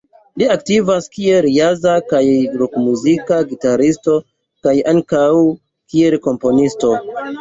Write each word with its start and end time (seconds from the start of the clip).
Li 0.41 0.45
aktivas 0.53 1.07
kiel 1.17 1.47
ĵaza 1.57 1.93
kaj 2.13 2.23
rokmuzika 2.61 3.37
gitaristo 3.53 4.17
kaj 4.65 4.75
ankaŭ 4.95 5.29
kiel 5.93 6.17
komponisto. 6.29 6.97